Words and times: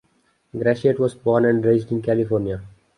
Graciette 0.51 0.97
was 0.97 1.13
born 1.13 1.45
and 1.45 1.63
raised 1.63 1.91
in 1.91 2.01
California. 2.01 2.59